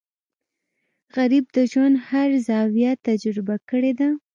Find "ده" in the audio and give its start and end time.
3.99-4.09